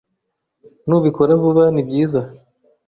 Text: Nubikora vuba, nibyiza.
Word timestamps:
Nubikora 0.87 1.31
vuba, 1.41 1.63
nibyiza. 1.73 2.21